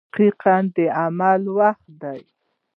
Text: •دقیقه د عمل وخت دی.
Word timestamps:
•دقیقه 0.13 0.55
د 0.75 0.77
عمل 1.01 1.41
وخت 1.57 1.87
دی. 2.01 2.19